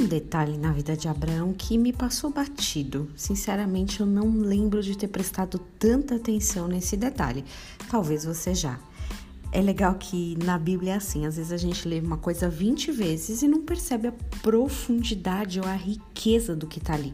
um 0.00 0.06
detalhe 0.06 0.56
na 0.56 0.72
vida 0.72 0.96
de 0.96 1.08
Abraão 1.08 1.52
que 1.52 1.76
me 1.76 1.92
passou 1.92 2.30
batido. 2.30 3.10
Sinceramente, 3.14 4.00
eu 4.00 4.06
não 4.06 4.30
lembro 4.38 4.82
de 4.82 4.96
ter 4.96 5.08
prestado 5.08 5.58
tanta 5.78 6.16
atenção 6.16 6.66
nesse 6.66 6.96
detalhe. 6.96 7.44
Talvez 7.90 8.24
você 8.24 8.54
já. 8.54 8.80
É 9.52 9.60
legal 9.60 9.96
que 9.96 10.38
na 10.42 10.58
Bíblia 10.58 10.92
é 10.92 10.96
assim, 10.96 11.26
às 11.26 11.36
vezes 11.36 11.52
a 11.52 11.56
gente 11.58 11.86
lê 11.86 12.00
uma 12.00 12.16
coisa 12.16 12.48
20 12.48 12.90
vezes 12.92 13.42
e 13.42 13.48
não 13.48 13.60
percebe 13.60 14.08
a 14.08 14.12
profundidade 14.40 15.60
ou 15.60 15.66
a 15.66 15.74
riqueza 15.74 16.56
do 16.56 16.66
que 16.66 16.78
está 16.78 16.94
ali. 16.94 17.12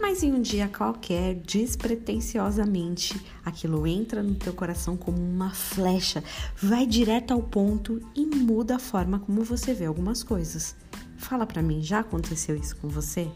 Mas 0.00 0.22
em 0.24 0.32
um 0.32 0.42
dia 0.42 0.68
qualquer, 0.68 1.34
despretensiosamente, 1.34 3.18
aquilo 3.44 3.86
entra 3.86 4.20
no 4.22 4.34
teu 4.34 4.52
coração 4.52 4.96
como 4.96 5.18
uma 5.18 5.54
flecha, 5.54 6.24
vai 6.60 6.86
direto 6.86 7.32
ao 7.32 7.42
ponto 7.42 8.00
e 8.16 8.26
muda 8.26 8.76
a 8.76 8.80
forma 8.80 9.20
como 9.20 9.44
você 9.44 9.72
vê 9.72 9.84
algumas 9.84 10.24
coisas. 10.24 10.74
Fala 11.16 11.46
para 11.46 11.62
mim, 11.62 11.82
já 11.82 12.00
aconteceu 12.00 12.56
isso 12.56 12.76
com 12.76 12.88
você? 12.88 13.28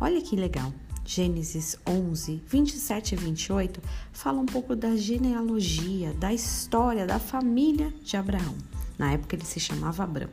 Olha 0.00 0.20
que 0.20 0.36
legal. 0.36 0.72
Gênesis 1.04 1.78
11, 1.88 2.42
27 2.46 3.12
e 3.12 3.16
28 3.16 3.80
fala 4.12 4.40
um 4.40 4.44
pouco 4.44 4.76
da 4.76 4.94
genealogia, 4.94 6.12
da 6.12 6.34
história 6.34 7.06
da 7.06 7.18
família 7.18 7.92
de 8.02 8.16
Abraão. 8.16 8.54
Na 8.98 9.12
época 9.12 9.34
ele 9.34 9.44
se 9.44 9.58
chamava 9.58 10.04
Abrão. 10.04 10.28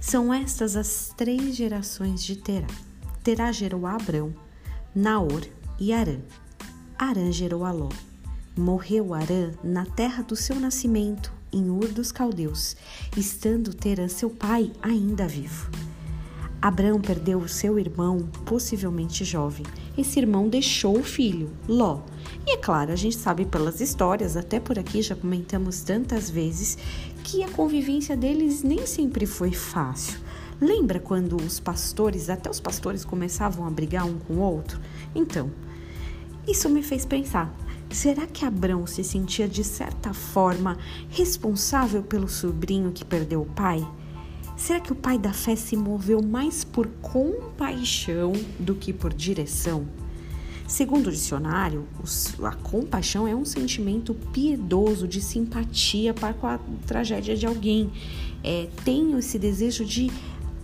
São 0.00 0.32
estas 0.32 0.74
as 0.74 1.12
três 1.16 1.54
gerações 1.54 2.24
de 2.24 2.36
Terá. 2.36 2.66
Terá 3.22 3.52
gerou 3.52 3.86
Abrão, 3.86 4.34
Naor 4.94 5.42
e 5.78 5.92
Arã. 5.92 6.18
Arã 6.98 7.30
gerou 7.30 7.64
Aló. 7.64 7.90
Morreu 8.56 9.12
Arã 9.12 9.52
na 9.62 9.84
terra 9.84 10.22
do 10.22 10.34
seu 10.34 10.58
nascimento, 10.58 11.30
em 11.52 11.68
Ur 11.68 11.88
dos 11.88 12.10
Caldeus, 12.10 12.74
estando 13.14 13.74
Terã, 13.74 14.08
seu 14.08 14.30
pai, 14.30 14.72
ainda 14.80 15.28
vivo. 15.28 15.70
Abraão 16.66 17.00
perdeu 17.00 17.38
o 17.38 17.48
seu 17.48 17.78
irmão, 17.78 18.28
possivelmente 18.44 19.24
jovem. 19.24 19.64
Esse 19.96 20.18
irmão 20.18 20.48
deixou 20.48 20.98
o 20.98 21.04
filho, 21.04 21.48
Ló. 21.68 22.00
E 22.44 22.54
é 22.54 22.56
claro, 22.56 22.90
a 22.90 22.96
gente 22.96 23.14
sabe 23.14 23.44
pelas 23.44 23.80
histórias, 23.80 24.36
até 24.36 24.58
por 24.58 24.76
aqui 24.76 25.00
já 25.00 25.14
comentamos 25.14 25.82
tantas 25.82 26.28
vezes, 26.28 26.76
que 27.22 27.44
a 27.44 27.48
convivência 27.48 28.16
deles 28.16 28.64
nem 28.64 28.84
sempre 28.84 29.26
foi 29.26 29.52
fácil. 29.52 30.18
Lembra 30.60 30.98
quando 30.98 31.36
os 31.36 31.60
pastores, 31.60 32.28
até 32.28 32.50
os 32.50 32.58
pastores, 32.58 33.04
começavam 33.04 33.64
a 33.64 33.70
brigar 33.70 34.04
um 34.04 34.18
com 34.18 34.34
o 34.34 34.40
outro? 34.40 34.80
Então, 35.14 35.48
isso 36.48 36.68
me 36.68 36.82
fez 36.82 37.06
pensar: 37.06 37.56
será 37.90 38.26
que 38.26 38.44
Abraão 38.44 38.88
se 38.88 39.04
sentia 39.04 39.46
de 39.46 39.62
certa 39.62 40.12
forma 40.12 40.76
responsável 41.10 42.02
pelo 42.02 42.28
sobrinho 42.28 42.90
que 42.90 43.04
perdeu 43.04 43.42
o 43.42 43.46
pai? 43.46 43.86
Será 44.66 44.80
que 44.80 44.90
o 44.90 44.96
pai 44.96 45.16
da 45.16 45.32
fé 45.32 45.54
se 45.54 45.76
moveu 45.76 46.20
mais 46.20 46.64
por 46.64 46.88
compaixão 47.00 48.32
do 48.58 48.74
que 48.74 48.92
por 48.92 49.14
direção? 49.14 49.86
Segundo 50.66 51.06
o 51.06 51.12
dicionário, 51.12 51.86
a 52.42 52.52
compaixão 52.52 53.28
é 53.28 53.36
um 53.36 53.44
sentimento 53.44 54.12
piedoso 54.32 55.06
de 55.06 55.20
simpatia 55.20 56.12
para 56.12 56.34
com 56.34 56.48
a 56.48 56.58
tragédia 56.84 57.36
de 57.36 57.46
alguém. 57.46 57.92
É, 58.42 58.68
tenho 58.84 59.20
esse 59.20 59.38
desejo 59.38 59.84
de 59.84 60.10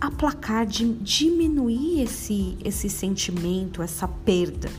aplacar, 0.01 0.65
de 0.65 0.83
diminuir 0.95 2.01
esse, 2.01 2.57
esse 2.61 2.89
sentimento, 2.89 3.81
essa 3.81 4.05
perda 4.05 4.69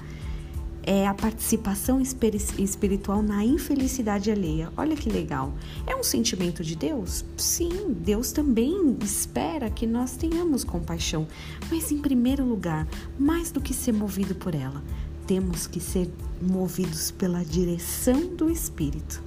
é 0.86 1.06
a 1.06 1.14
participação 1.14 2.00
espiritual 2.00 3.22
na 3.22 3.44
infelicidade 3.44 4.30
alheia. 4.30 4.70
Olha 4.76 4.94
que 4.94 5.08
legal. 5.08 5.54
É 5.86 5.96
um 5.96 6.02
sentimento 6.02 6.62
de 6.62 6.76
Deus? 6.76 7.24
Sim, 7.36 7.94
Deus 8.00 8.32
também 8.32 8.96
espera 9.02 9.70
que 9.70 9.86
nós 9.86 10.16
tenhamos 10.16 10.62
compaixão, 10.62 11.26
mas 11.70 11.90
em 11.90 11.98
primeiro 11.98 12.44
lugar, 12.44 12.86
mais 13.18 13.50
do 13.50 13.60
que 13.60 13.72
ser 13.72 13.92
movido 13.92 14.34
por 14.34 14.54
ela, 14.54 14.82
temos 15.26 15.66
que 15.66 15.80
ser 15.80 16.10
movidos 16.40 17.10
pela 17.10 17.42
direção 17.42 18.34
do 18.34 18.50
Espírito. 18.50 19.22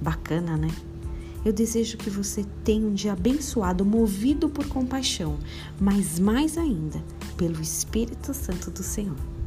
Bacana, 0.00 0.56
né? 0.56 0.70
Eu 1.44 1.52
desejo 1.52 1.96
que 1.96 2.10
você 2.10 2.44
tenha 2.62 2.86
um 2.86 2.94
dia 2.94 3.12
abençoado, 3.12 3.84
movido 3.84 4.48
por 4.48 4.66
compaixão, 4.68 5.38
mas 5.80 6.18
mais 6.20 6.56
ainda 6.56 7.02
pelo 7.36 7.60
Espírito 7.60 8.32
Santo 8.32 8.70
do 8.70 8.82
Senhor. 8.82 9.37